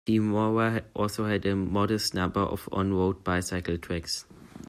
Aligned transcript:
Temora 0.03 0.83
also 0.95 1.25
has 1.25 1.45
a 1.45 1.55
modest 1.55 2.15
number 2.15 2.39
of 2.39 2.67
on-road 2.71 3.23
bicycle 3.23 3.77
tracks. 3.77 4.25